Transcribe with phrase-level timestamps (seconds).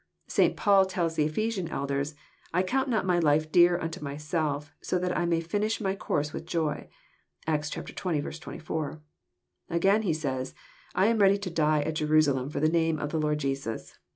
[0.25, 0.57] St.
[0.57, 2.15] Paul tells the Ephesian elders,"
[2.55, 6.33] I count not my life dear unto myself so that I may finish my course
[6.33, 6.89] with joy."
[7.45, 8.39] (Acts xx.
[8.41, 8.99] 24.)
[9.69, 10.55] Again he says,
[10.95, 13.99] I am ready to die at Jerusalem for the name of the Lord Jesus."